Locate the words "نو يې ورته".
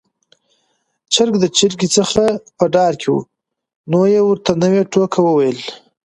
3.91-4.51